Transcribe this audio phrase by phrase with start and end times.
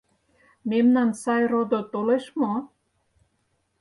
[0.69, 2.53] Мемнан сай родо толеш мо?